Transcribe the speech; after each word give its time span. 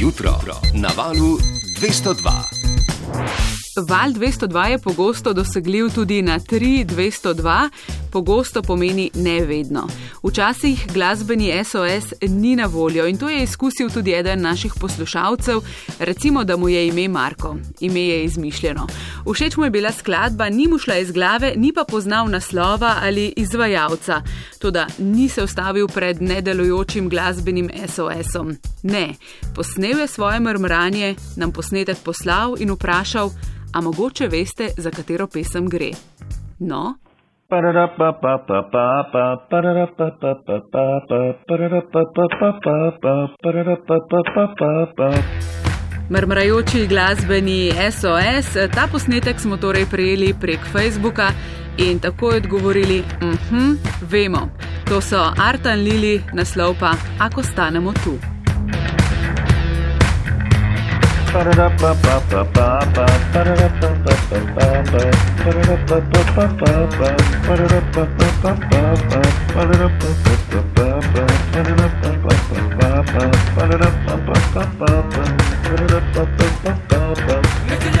jutro 0.00 0.40
na 0.72 0.88
valu 0.88 1.36
202. 1.76 3.59
Val 3.88 4.12
202 4.12 4.64
je 4.64 4.78
pogosto 4.78 5.32
dosegljiv 5.32 5.90
tudi 5.94 6.22
na 6.22 6.38
3202, 6.38 7.70
pogosto 8.12 8.62
pomeni 8.62 9.10
ne 9.14 9.40
vedno. 9.40 9.88
Včasih 10.22 10.86
glasbeni 10.92 11.64
SOS 11.64 12.12
ni 12.28 12.56
na 12.56 12.66
voljo 12.66 13.06
in 13.06 13.18
to 13.18 13.28
je 13.28 13.42
izkusil 13.42 13.90
tudi 13.90 14.12
eden 14.12 14.40
naših 14.42 14.72
poslušalcev, 14.80 15.60
recimo, 15.98 16.44
da 16.44 16.56
mu 16.56 16.68
je 16.68 16.88
ime 16.88 17.08
Marko. 17.08 17.56
Ime 17.80 18.00
je 18.00 18.24
izmišljeno. 18.24 18.86
Všeč 19.32 19.56
mu 19.56 19.64
je 19.64 19.70
bila 19.70 19.92
skladba, 19.92 20.48
ni 20.48 20.68
mu 20.68 20.78
šla 20.78 20.96
iz 20.96 21.12
glave, 21.12 21.52
ni 21.56 21.72
pa 21.72 21.84
poznal 21.84 22.28
naslova 22.28 22.96
ali 23.02 23.32
izvajalca. 23.36 24.22
Toda 24.58 24.86
ni 24.98 25.28
se 25.28 25.42
ustavil 25.42 25.88
pred 25.88 26.22
nedelujočim 26.22 27.08
glasbenim 27.08 27.70
SOS-om. 27.88 28.56
Ne, 28.82 29.14
posnel 29.54 29.98
je 29.98 30.06
svoje 30.06 30.40
mrmranje, 30.40 31.14
nam 31.36 31.52
posnetek 31.52 31.98
poslal 32.04 32.56
in 32.58 32.70
vprašal, 32.70 33.30
a 33.72 33.80
mogoče 33.80 34.28
veste, 34.28 34.68
za 34.76 34.90
katero 34.90 35.26
pesem 35.26 35.68
gre. 35.68 35.90
No? 36.58 36.94
Mrmrajoči 46.10 46.86
glasbeni 46.86 47.72
SOS, 47.90 48.52
ta 48.74 48.88
posnetek 48.92 49.40
smo 49.40 49.56
torej 49.56 49.86
prejeli 49.90 50.34
prek 50.40 50.60
Facebooka 50.72 51.28
in 51.78 51.98
takoj 51.98 52.36
odgovorili: 52.36 53.02
Mhm, 53.22 53.72
vemo, 54.10 54.48
to 54.88 55.00
so 55.00 55.22
Artan 55.48 55.78
Lili, 55.78 56.20
naslov 56.32 56.74
pa: 56.80 56.94
Ako 57.18 57.42
stanemo 57.42 57.92
tu. 57.92 58.39
Looking 77.70 77.99